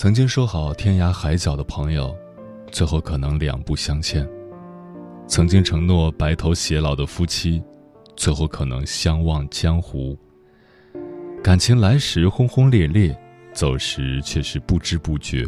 [0.00, 2.16] 曾经说好天涯海角的朋友，
[2.72, 4.24] 最后可能两不相欠；
[5.26, 7.62] 曾经承诺白头偕老的夫妻，
[8.16, 10.18] 最后可能相忘江湖。
[11.44, 13.14] 感情来时轰轰烈烈，
[13.52, 15.46] 走时却是不知不觉。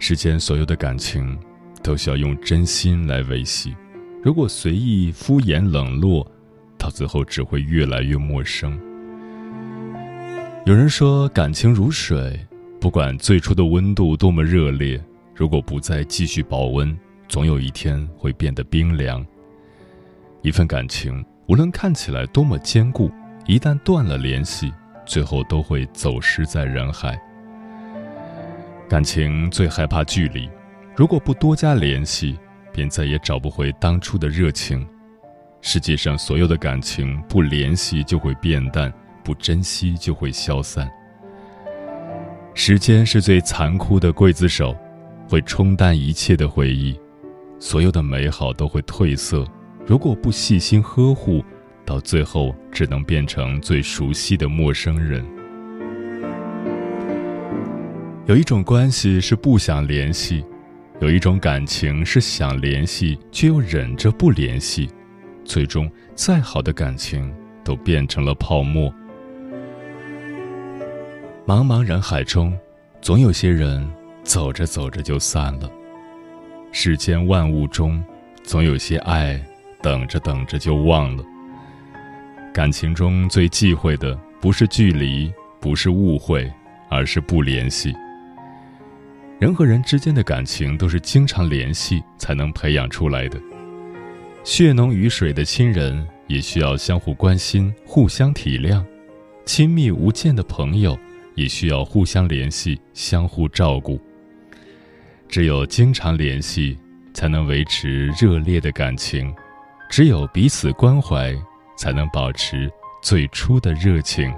[0.00, 1.38] 世间所有的感情，
[1.84, 3.76] 都需要用真心来维系。
[4.24, 6.28] 如果随意敷衍冷落，
[6.76, 8.76] 到最后只会越来越陌生。
[10.66, 12.44] 有人说，感情如水。
[12.84, 15.02] 不管最初的温度多么热烈，
[15.34, 16.94] 如果不再继续保温，
[17.26, 19.24] 总有一天会变得冰凉。
[20.42, 23.10] 一份感情，无论看起来多么坚固，
[23.46, 24.70] 一旦断了联系，
[25.06, 27.18] 最后都会走失在人海。
[28.86, 30.46] 感情最害怕距离，
[30.94, 32.38] 如果不多加联系，
[32.70, 34.86] 便再也找不回当初的热情。
[35.62, 38.92] 世界上所有的感情，不联系就会变淡，
[39.24, 40.86] 不珍惜就会消散。
[42.56, 44.76] 时间是最残酷的刽子手，
[45.28, 46.96] 会冲淡一切的回忆，
[47.58, 49.44] 所有的美好都会褪色。
[49.84, 51.44] 如果不细心呵护，
[51.84, 55.24] 到最后只能变成最熟悉的陌生人。
[58.26, 60.44] 有一种关系是不想联系，
[61.00, 64.88] 有一种感情是想联系却又忍着不联系，
[65.44, 67.34] 最终再好的感情
[67.64, 68.94] 都变成了泡沫。
[71.46, 72.58] 茫茫人海中，
[73.02, 73.86] 总有些人
[74.22, 75.70] 走着走着就散了。
[76.72, 78.02] 世间万物中，
[78.42, 79.38] 总有些爱
[79.82, 81.22] 等着等着就忘了。
[82.54, 86.50] 感情中最忌讳的不是距离，不是误会，
[86.88, 87.94] 而是不联系。
[89.38, 93.38] 人和人之间的感情都是经常联系才能培养出来的。
[94.44, 98.82] 血浓于水的亲人也需要相互关心、互相体谅；
[99.44, 100.98] 亲密无间的朋友。
[101.34, 104.00] 也需要互相联系，相互照顾。
[105.28, 106.78] 只有经常联系，
[107.12, 109.34] 才能维持热烈的感情；
[109.90, 111.34] 只有彼此关怀，
[111.76, 112.70] 才能保持
[113.02, 114.32] 最初的热情。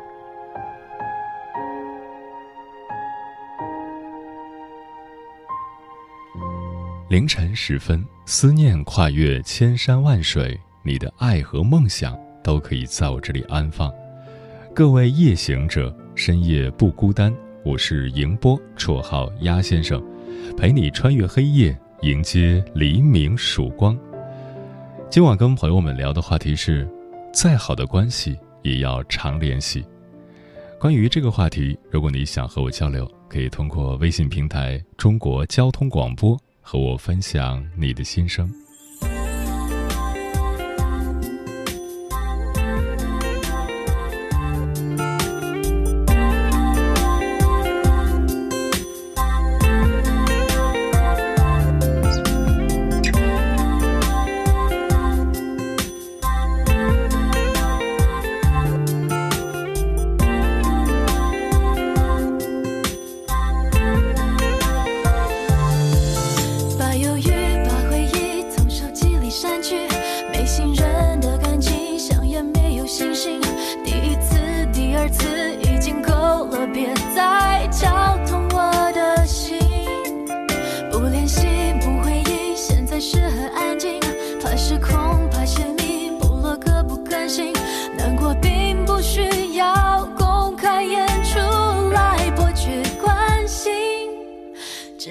[7.08, 13.92] 凌晨时分，思念跨越千山万水，你的爱和梦想都可以在我这里安放。
[14.74, 15.94] 各位夜行者。
[16.16, 17.30] 深夜不孤单，
[17.62, 20.02] 我是迎波，绰号鸭先生，
[20.56, 23.96] 陪你穿越黑夜，迎接黎明曙光。
[25.10, 26.88] 今晚跟朋友们聊的话题是：
[27.34, 29.84] 再好的关系也要常联系。
[30.80, 38.50] 关于这个话题，如果你想和我交流，可以通过微信平台“中国交通广播”和我分享你的心声。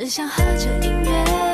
[0.06, 1.44] 只想和着音乐，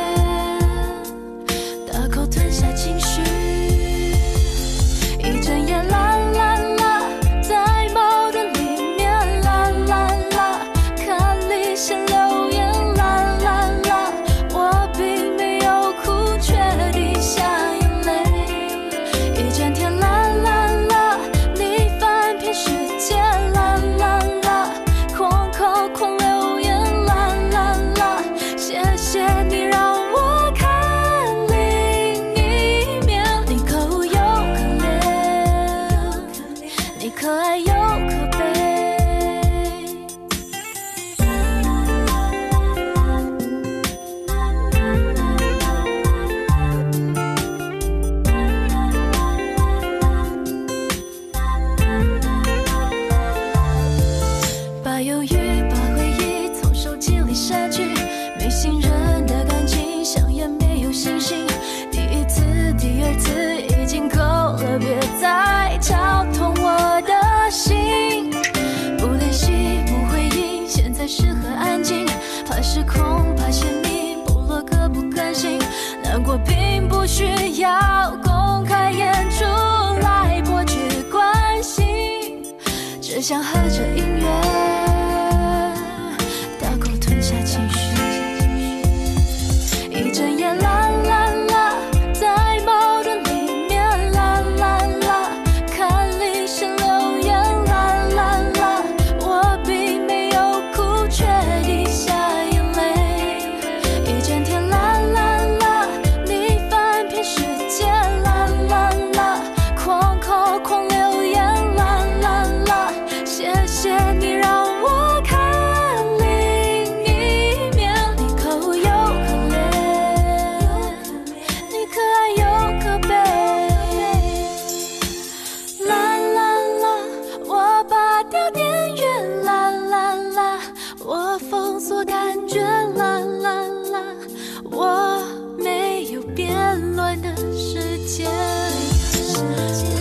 [137.53, 138.29] 时间。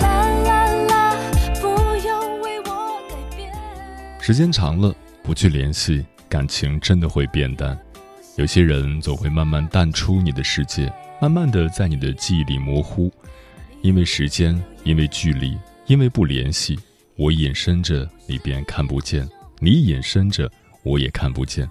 [0.01, 1.17] 啦啦啦，
[1.61, 1.67] 不
[2.07, 3.53] 用为我改变。
[4.21, 7.79] 时间长了，不去联系，感情真的会变淡。
[8.37, 13.13] 有些人总会慢慢淡出你的世界，慢慢的在你的记忆里模糊，
[13.83, 16.79] 因为时间，因为距离，因为不联系，
[17.17, 19.27] 我隐身着，你便看不见；
[19.59, 20.51] 你隐身着，
[20.85, 21.69] 我也看不见。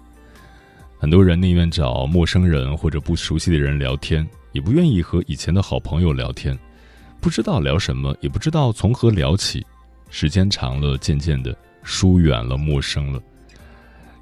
[1.00, 6.58] 很多人宁愿找陌生人或者不熟悉的人聊天，也不愿意和以前的好朋友聊天，
[7.20, 9.66] 不知道聊什么，也不知道从何聊起。
[10.10, 13.22] 时间长了，渐渐的疏远了，陌生了。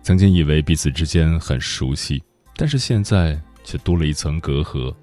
[0.01, 2.21] 曾经以为彼此之间很熟悉，
[2.55, 4.93] 但是现在却多了一层隔阂。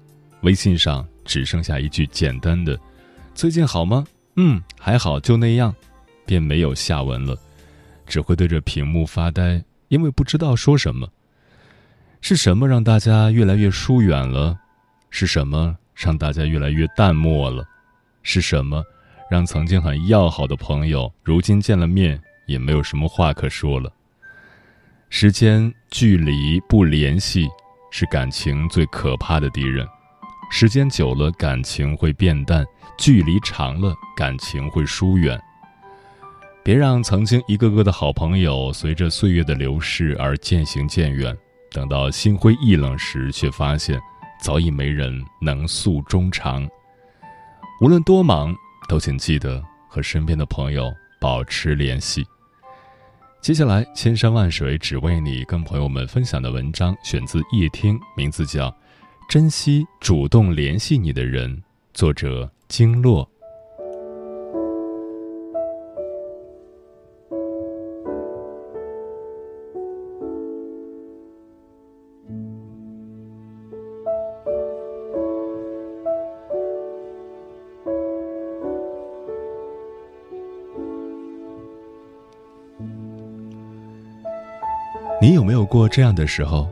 [0.41, 2.79] 微信上只剩下一句简单的
[3.33, 4.05] “最近好吗
[4.37, 5.73] ？”“嗯，还好，就那样”，
[6.25, 7.35] 便没有下文了，
[8.05, 11.07] 只会对着屏幕发呆，因为不知道说什么。
[12.21, 14.59] 是什么让大家越来越疏远了？
[15.09, 17.63] 是什么让大家越来越淡漠了？
[18.23, 18.83] 是什么
[19.29, 23.91] 让曾经很要好的朋友，如今见了面也没有什么话可说了？
[25.09, 27.47] 时间、距离、不联系，
[27.91, 29.87] 是感情最可怕的敌人。
[30.51, 32.63] 时间久了，感情会变淡；
[32.97, 35.39] 距离长了，感情会疏远。
[36.63, 41.35] 别让曾经一个个的好朋友随着岁月的流逝而渐行渐远，
[41.71, 43.99] 等到心灰意冷时，却发现
[44.45, 46.69] 早已没人能诉衷肠。
[47.81, 48.55] 无论多忙，
[48.87, 49.59] 都请记得
[49.89, 52.23] 和身边的朋友保持联系。
[53.41, 58.69] 接下来，千山万水只为你，跟朋友们分享的文章选自叶听，名字叫
[59.27, 61.57] 《珍惜主动联系你的人》，
[61.95, 63.27] 作者经络。
[85.75, 86.71] 过这样的时候，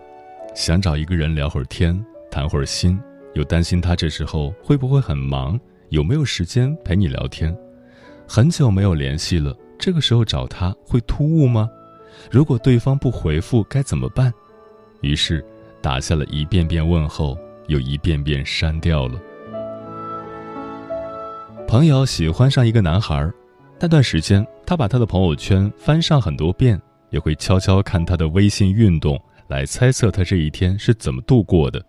[0.56, 1.94] 想找一个人聊会儿天，
[2.32, 2.98] 谈会儿心，
[3.34, 7.54] 又担心他这时候会不会很忙，有没有时间陪你聊天？
[8.26, 11.70] 很久没有联系了，这个时候找他会突兀吗？
[12.32, 14.34] 如果对方不回复该怎么办？
[15.02, 15.46] 于是
[15.82, 19.20] 打下了一遍遍问候，又一遍遍删掉了。
[21.68, 23.30] 朋友喜欢上一个男孩，
[23.82, 26.82] 那段时间他把他的朋友圈翻上很多遍。
[27.14, 29.18] 也会悄悄看他的微信运动，
[29.48, 31.82] 来猜测他这一天是怎么度过的。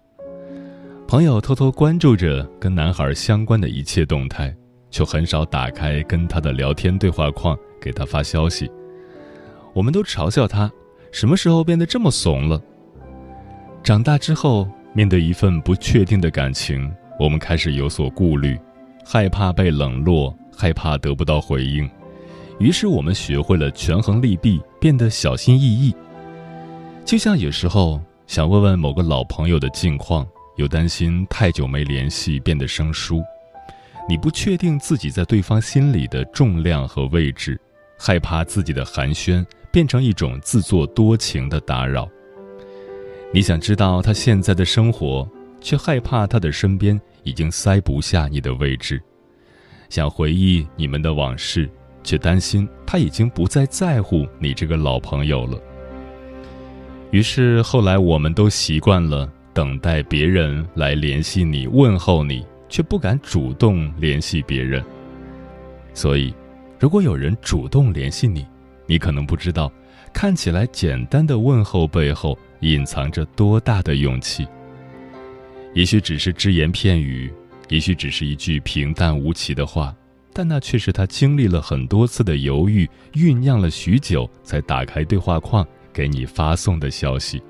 [1.08, 4.54] 朋友偷偷关注着跟男孩相关的一切动态，
[4.90, 8.70] 却很少打开跟他的聊天对话框给他发消息。
[9.72, 10.70] 我们都嘲笑他，
[11.10, 12.62] 什么时候变得这么怂了？
[13.82, 18.58] 长大之后，面对一份不确定的感情，我们开始有所顾虑，
[19.04, 21.88] 害怕被冷落，害怕得不到回应。
[22.58, 25.94] 于是我们学会了权衡利弊，变得小心翼翼。
[27.04, 33.22] 就像有时候想问问某个老朋友的近况，又担心太久没联系变得生疏。
[34.08, 37.60] 你不确定自己在对方心里的重量和位置，
[37.98, 42.08] 害怕自己的寒暄变成一种自作多情的打扰。
[43.32, 45.28] 你想知道他现在的生活，
[45.60, 49.02] 却害怕他的身边已经塞不下你的位置。
[49.90, 51.68] 想回忆你们的往事。
[52.04, 55.58] 却担心他已经不再在乎你这个老朋友了。
[57.10, 64.84] 于是后来我们都习惯了等待别人来联系你、问候你，却不敢主动联系别人。
[65.94, 66.34] 所以，
[66.78, 68.44] 如果有人主动联系你，
[68.86, 69.72] 你可能不知道，
[70.12, 74.46] 看起来简单的问候背后隐藏着多大的勇气。
[75.72, 77.32] 也许只是只言片语，
[77.68, 79.94] 也许只是一句平淡无奇的话。
[80.34, 87.40] 但那却是他经历了很多次的犹豫，酝酿了许久才打开对话框给你发送的消息。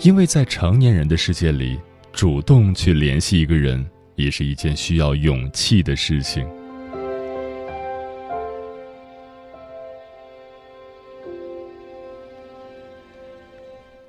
[0.00, 1.78] 因为在成年人的世界里，
[2.10, 6.44] 主动去联系一个人，也是一件需要勇气的事情。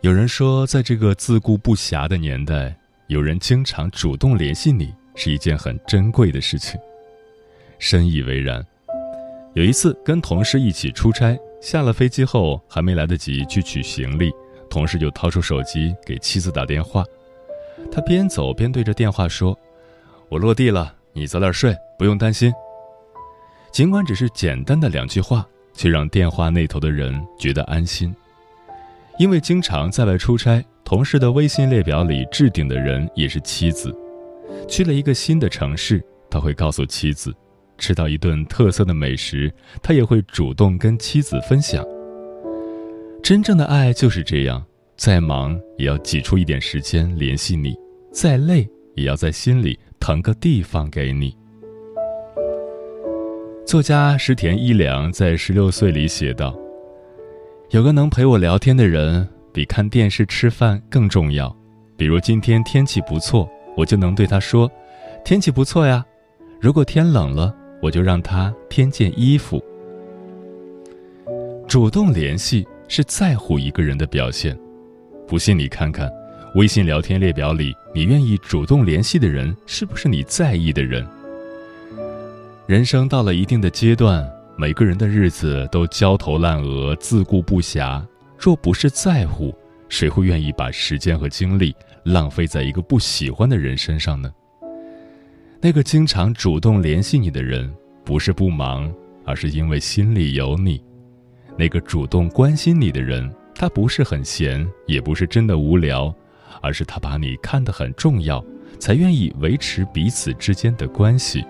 [0.02, 2.76] 有人说，在这个自顾不暇的年代，
[3.08, 6.80] 有人经常主动联系你，是一件很珍贵的事情。
[7.80, 8.66] 深以为然。
[9.54, 14.30] 有一次跟同事一起出差，下了飞机后还没来得及去取行李，
[14.70, 17.06] 同事就掏出手机给妻子打电话。
[17.90, 19.58] 他边走边对着电话说
[20.28, 22.52] ：“我落地了，你早点睡，不用担心。”
[23.72, 28.14] 尽管只是简单的两句话，却让电话那头的人觉得安心。
[29.18, 33.96] 因为经常在外出差，同事的微信列表里置顶的人也是妻子。
[34.68, 37.32] 去了一个新的城市，他会告诉妻子；
[37.78, 41.86] 吃到一顿特色的美食，他也会主动跟妻子分享。
[43.24, 44.64] 真正的爱就是这样，
[44.98, 47.76] 再忙也要挤出一点时间联系你，
[48.12, 51.36] 再累也要在心里腾个地方给你。
[53.66, 56.56] 作家石田一良在《十六岁》里写道。
[57.72, 61.54] 有个能陪我聊天的人，比看电视、吃饭更重要。
[61.98, 64.72] 比如今天天气不错，我就能对他说
[65.24, 66.06] ：“天气不错呀。”
[66.62, 69.64] 如果天冷了，我就让他添件衣服。
[71.68, 74.58] 主动联系是在乎一个人的表现。
[75.28, 76.12] 不信你看看，
[76.56, 81.06] 微信聊天列表里，你愿意主动联系的人，是不是你在意的人？
[82.66, 84.28] 人生到了一定的阶段。
[84.58, 88.02] 每个人的日子都焦头烂额、自顾不暇。
[88.40, 89.54] 若不是在乎，
[89.90, 94.32] 谁会愿意把时间和精力浪费在一个不喜欢的人身上呢？
[95.60, 98.94] 那个经常主动联系你的人，不是不忙，
[99.26, 100.78] 而是因为心里有你；
[101.58, 106.14] 那个主动关心你的人，他不是很闲，也不是真的无聊，
[106.62, 108.46] 而是他把你看得很重要，
[108.80, 111.44] 才愿意维持彼此之间的关系。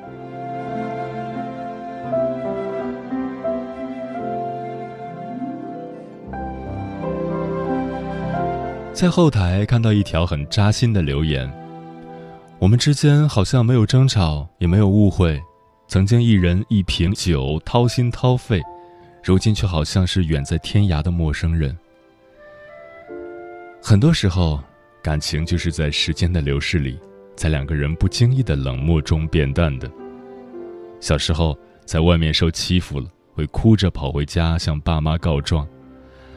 [8.96, 11.52] 在后台看到一条很扎心的留言
[12.60, 15.38] ：“我们之间好像没有争吵，也没有误会，
[15.90, 18.62] 曾经一人一瓶酒掏心掏肺，
[19.22, 21.78] 如今却好像是远在天涯的陌生人。”
[23.84, 24.64] 很多时候，
[25.04, 26.98] 感情就是在时间的流逝里，
[27.36, 29.92] 在两个人不经意的冷漠中变淡的。
[31.02, 35.68] 小时候在外面受欺负了，会哭着跑回家向爸妈告状。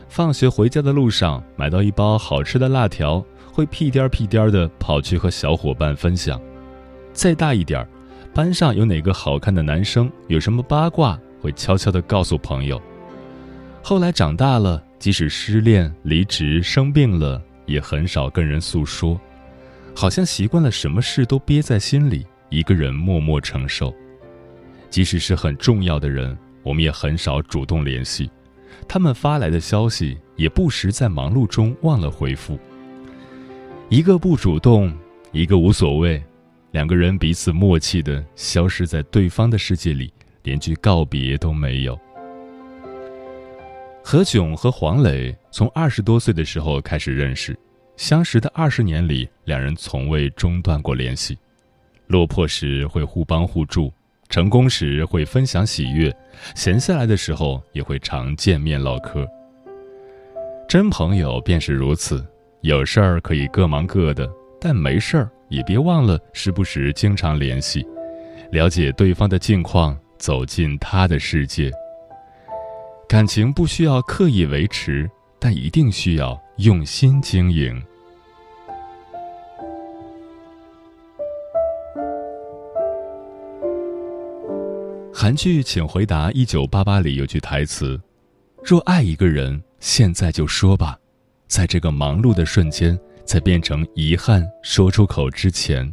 [0.08, 6.40] 放学回家的路上，买到一包好吃的辣条，会屁颠儿屁颠儿的跑去和小伙伴分享。
[7.12, 7.88] 再大一点儿，
[8.34, 12.80] 班上有哪个好看的男生，有什么八卦，会悄悄的告诉朋友。
[13.82, 19.20] 后来长大了，即使失恋、离职、生病了，也很少跟人诉说，
[19.94, 23.94] 好像习惯了什么事都憋在心里，一个人默默承受。
[24.90, 28.30] 即使是很重要的人，我们也很少主动联系。
[28.86, 32.58] 他们发来的消息也不时在忙碌中忘了回复。
[33.88, 34.94] 一个不主动，
[35.32, 36.22] 一个无所谓，
[36.72, 41.98] 两个人彼此默契的消失在对方的世界里，连句告别都没有。
[44.02, 47.58] 何炅和黄磊从二十多岁的时候开始认识，
[47.96, 51.36] 相识的二十年里，两人从未中断过联系，
[52.06, 53.92] 落魄时会互帮互助。
[54.28, 56.14] 成功时会分享喜悦，
[56.54, 59.26] 闲下来的时候也会常见面唠嗑。
[60.68, 62.24] 真朋友便是如此，
[62.60, 64.28] 有事儿可以各忙各的，
[64.60, 67.86] 但没事儿也别忘了时不时经常联系，
[68.52, 71.70] 了解对方的近况，走进他的世界。
[73.08, 77.82] 感情不需要刻意维持，但一定需要用心经营。
[85.20, 88.00] 韩剧《请回答一九八八》里有句台词
[88.62, 90.96] ：“若爱一个人，现在就说吧，
[91.48, 95.92] 在这个忙碌的瞬间，在变成遗憾说出口之前。”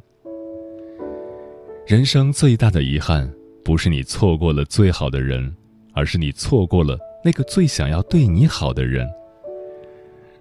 [1.87, 3.27] 人生最大的遗憾，
[3.63, 5.51] 不是你错过了最好的人，
[5.95, 9.09] 而是你错过了那个最想要对你好的人。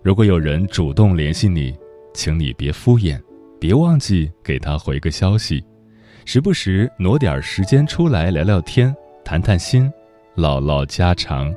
[0.02, 1.74] 如果有人主动联系你，
[2.12, 3.18] 请你别敷衍，
[3.58, 5.64] 别忘记给他回个消息。
[6.26, 9.92] 时不时挪点时间出来聊聊天，谈谈心，
[10.34, 11.54] 唠唠家常。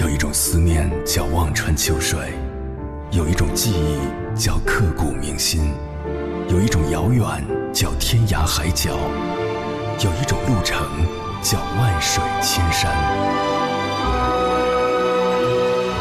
[0.00, 2.18] 有一种思念叫望穿秋水，
[3.12, 5.72] 有一种记忆叫刻骨铭心，
[6.48, 7.24] 有一种遥远
[7.72, 8.96] 叫天涯海角，
[10.00, 10.86] 有一种路程
[11.42, 12.88] 叫万水千山。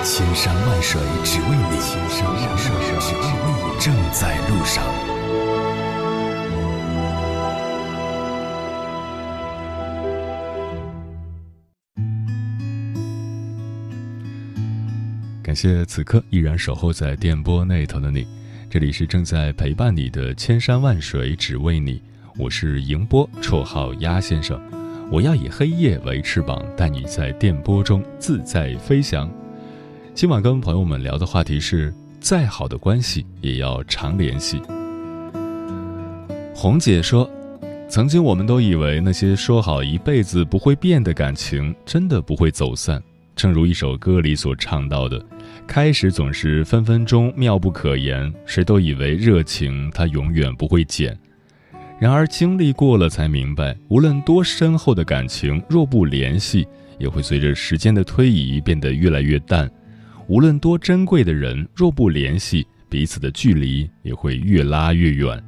[0.04, 4.84] 千山万水只为你，千山万水只为你，正在路上。
[15.42, 18.28] 感谢此刻依然守候在电波那头的你，
[18.70, 22.00] 这里是正在陪伴你的千山万水只为你，
[22.40, 24.62] 我是迎波，绰号鸭先生。
[25.12, 29.28] 我要以黑夜为翅膀，带你在电波中自在飞翔。
[30.14, 34.62] 今晚跟朋友们聊的话题是：再好的关系也要常联系。
[36.54, 37.28] 红姐说，
[37.90, 43.02] 曾经我们都以为那些说好一辈子不会变的感情，真的不会走散。
[43.36, 45.20] 正如一首歌里所唱到的，
[45.66, 51.18] 开始总是分分钟妙不可言，谁都以为热情它永远不会减。
[52.00, 56.68] 然而经历过了才明白，无论多深厚的感情，若不联系，
[57.00, 59.68] 也会随着时间的推移变得越来越淡；
[60.28, 65.44] 无论多珍贵的人，若不联系，彼此的距离也会越拉越远。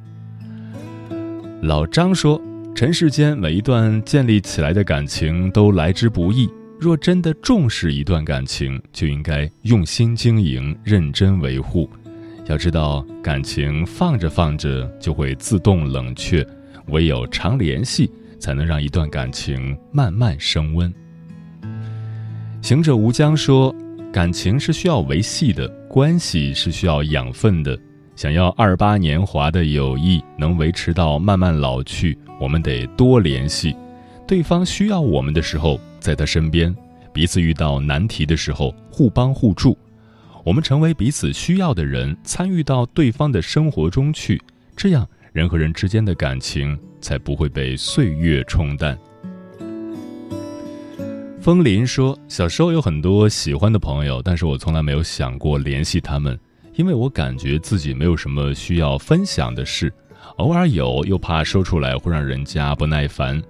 [1.62, 2.40] 老张说
[2.74, 11.88] ：“尘世间每一段建立起来的感情都来之不易。”若真的重视一段感情，就应该用心经营、认真维护。
[12.46, 16.46] 要知道，感情放着放着就会自动冷却，
[16.88, 20.92] 唯有常联系，才能让一段感情慢慢升温。
[22.60, 23.74] 行者无疆说
[24.12, 27.78] ：“感情是需要维系的，关系是需要养分的。
[28.16, 33.74] 想要二八年华的友谊能维持到慢慢老去，我们得多联系。
[34.26, 36.74] 对方需要我们的时候。”在他身边，
[37.12, 39.76] 彼此遇到难题的时候互帮互助，
[40.44, 44.40] 我们成为彼此需要的人，参与到对方的生活中去，
[44.74, 48.98] 这样人和人之间的感情才不会被岁月冲淡。
[51.40, 56.38] 风林说：“小时候有很多喜欢的朋友，但是我从来没有想过联系他们，
[56.74, 59.92] 因为我感觉自己没有什么需要分享的事，
[60.36, 63.42] 偶尔有又怕说出来会让人家不耐烦。”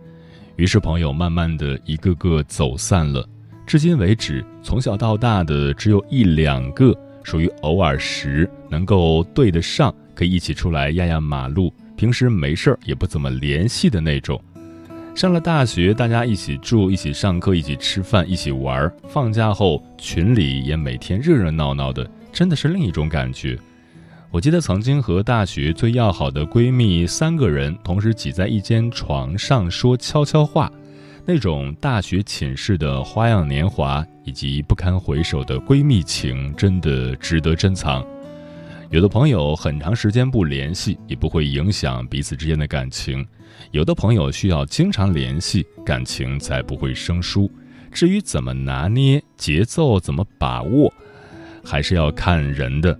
[0.56, 3.26] 于是，朋友慢慢的一个个走散了。
[3.70, 14.42] 至今为止，从小到大的只有一两个属于偶尔时能够对得上，可以一起出来压压马路，平时没事儿也不怎么联系的那种。
[15.14, 18.92] 上了大学，大家一起住，一起上课，一起吃饭，一起玩儿。
[19.08, 23.56] 放假后，群里也每天热热闹闹的，真的是另一种感觉。
[24.32, 30.68] 我记得曾经和大学最要好的闺蜜三个人同时挤在一间床上说悄悄话，
[31.26, 38.04] 那种大学寝室的花样年华以及不堪回首的闺蜜情，真的值得珍藏。
[38.90, 43.24] 有的朋友很长时间不联系，也不会影响彼此之间的感情；
[43.70, 47.48] 有的朋友需要经常联系，感情才不会生疏。
[47.92, 50.92] 至于怎么拿捏节奏，怎么把握，
[51.64, 52.98] 还是要看人的。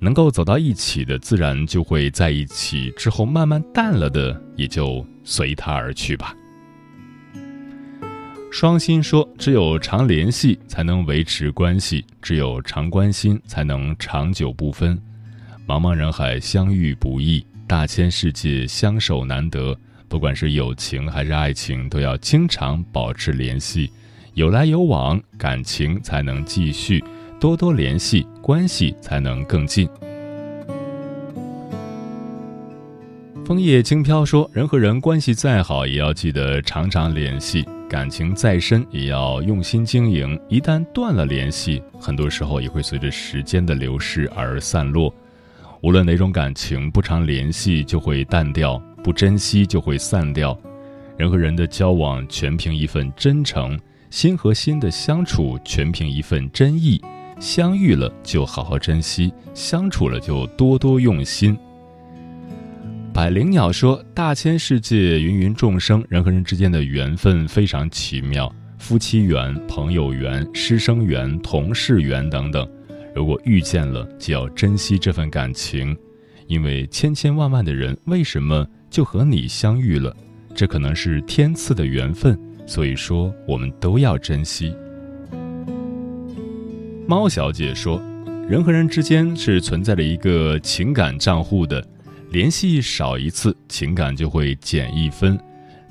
[0.00, 6.32] 能够走到一起的，自然就会在一起；之后慢慢淡了的，也就随他而去吧。
[8.50, 14.98] 双心说：“只有常联系，才能维持关系；只有常关心，才能长久不分。
[15.66, 19.76] 茫茫人海，相遇不易；大千世界，相守难得。
[20.08, 23.92] 不管是友情还是爱情，都要经常保持联系，
[24.34, 27.04] 有来有往，感情才能继续。”
[27.38, 29.88] 多多联系，关系才能更近。
[33.46, 40.38] 枫叶轻飘说：“人和人关系再好，也要记得常常联系；感情再深，也要用心经营。
[40.48, 45.12] 一旦断了联系，很多时候也会随着时间的流逝而散落。
[45.80, 50.56] 无论哪种感情，不常联系就会淡掉，不珍惜就会散掉。
[51.16, 53.74] 人和人的交往，全凭一份真诚；
[54.10, 57.00] 心和心的相处，全凭一份真意。”
[57.40, 61.56] 相遇了就好好珍惜，相处了就多多用心。
[63.18, 72.64] 百灵鸟说：“大千世界，芸芸众生，人和人之间的缘分非常奇妙，夫妻缘、朋友缘、师生缘、同事缘等等。
[73.16, 75.96] 如果遇见了，就要珍惜这份感情，
[76.46, 80.16] 因为千千万万的人，为什么就和你相遇了？
[80.54, 84.72] 这可能是天赐的缘分，所以说我们都要珍惜。”
[87.04, 88.00] 猫小姐说
[88.48, 91.84] ：“人和人之间是存在着一个情感账户的，
[92.30, 95.34] 联系少一次，情感就会减一分；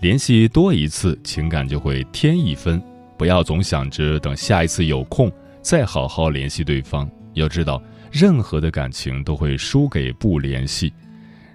[0.01, 2.81] 联系多一次，情感就会添一分。
[3.17, 5.31] 不要总想着等下一次有空
[5.63, 7.09] 再好好联系对方。
[7.33, 10.93] 要知道，任何的感情都会输给不联系。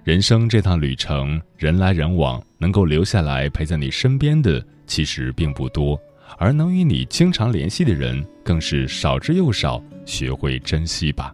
[0.03, 5.97] 人生这趟旅程，人来人往，能够留下来陪在你身边的其实并不多，
[6.37, 9.81] 而能与你经常联系的人更是少之又少。
[10.05, 11.33] 学会珍惜吧。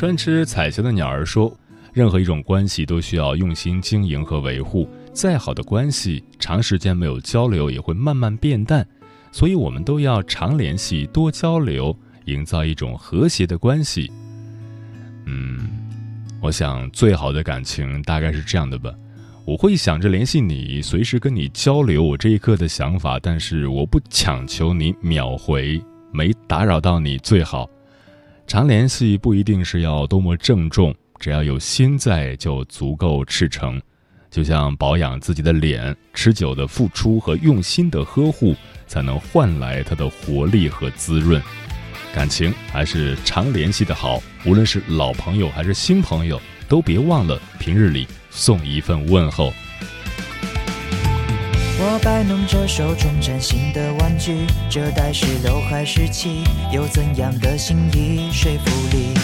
[0.00, 1.54] 专吃彩霞的鸟儿说
[1.92, 4.88] ：“任何一种关系都需要用心经营和维护。
[5.12, 8.88] 再好的关系，长时间没有交流也会慢慢变淡。
[9.30, 14.10] 所以，我们都要常联系，多交流，营造一种和谐的关系。”
[15.28, 15.68] 嗯。
[16.40, 18.90] 我想，最好的感情大概是这样的吧。
[19.44, 25.78] 我会想着联系你，随时跟你交流我这一刻的想法，但是我不强求你秒回，
[26.10, 27.68] 没打扰到你最好。
[28.50, 33.80] 常联系不一定是要多么郑重，只要有心在就足够赤诚。
[34.28, 38.56] 就像保养自己的脸，持久的付出和用心的呵护，
[38.88, 41.40] 才能换来它的活力和滋润。
[42.12, 49.52] 感情还是常联系的好，无论是老朋友还是新朋友，都别忘了平日里送一份问候。
[51.82, 58.30] 我摆弄着手中崭新的玩具，这代是刘海时期，有怎样的心意？
[58.30, 59.14] 说服力？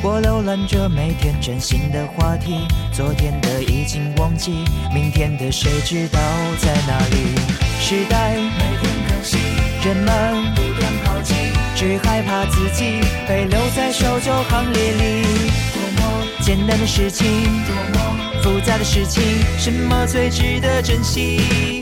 [0.00, 6.20] 我浏览着每天崭新的话题，昨天的已经忘记，明天的谁知道
[6.60, 7.34] 在哪里？
[7.80, 9.40] 时代每天更新，
[9.84, 11.34] 人们不断靠近。
[11.74, 15.26] 只害怕自己被留在守旧行列里。
[15.74, 17.26] 多么简单的事情，
[17.66, 19.20] 多么复杂的事情，
[19.58, 21.73] 什么最值得珍惜？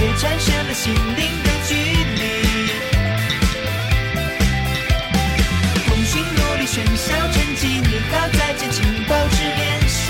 [0.00, 2.22] 却产生了心灵的距离。
[5.84, 10.00] 通讯录里喧嚣沉寂，你好再见，请保持联系。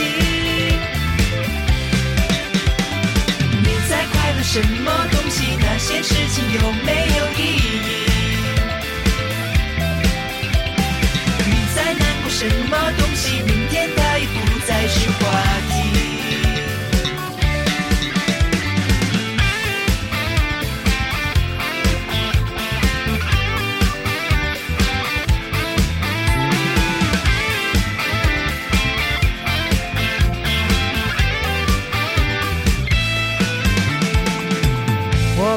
[3.65, 5.59] 你在快乐什么东西？
[5.59, 8.07] 那些事情有没有意义？
[11.47, 13.43] 你在难过什么东西？
[13.43, 15.19] 明天它已不再是话
[15.69, 15.70] 题。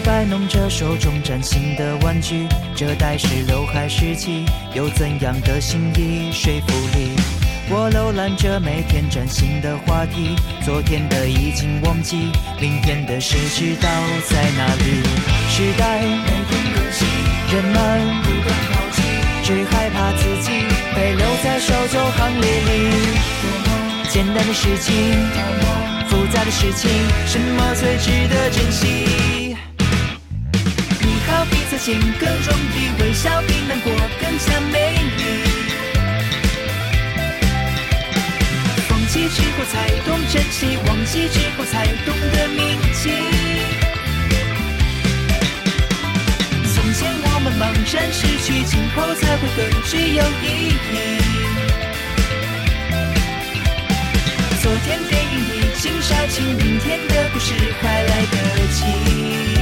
[0.04, 6.32] 摆弄着手中崭新的玩具，这代是刘海时期，有怎样的心意？
[6.32, 7.12] 说服力？
[7.70, 13.90] 我浏览着每天崭新的话题，昨天的已经忘记，明天的谁知道
[14.28, 15.04] 在哪里？
[15.50, 17.08] 时代每天更新，
[17.54, 19.02] 人们不断抛弃，
[19.44, 20.52] 只害怕自己
[20.94, 22.70] 被留在守旧行列里。
[24.10, 24.94] 简单的事情，
[26.10, 26.92] 复杂的事情，
[27.26, 29.43] 什么最值得珍惜？
[31.74, 34.78] 比擦肩更容易，微笑比难过更加美
[35.18, 35.24] 丽。
[38.88, 43.10] 放弃之后才懂珍惜，忘记之后才懂得铭记。
[46.76, 50.96] 从前我们茫然失去，今后才会更具有意义。
[54.62, 58.38] 昨天电影已经杀青，明天的故事还来得
[58.74, 59.53] 及。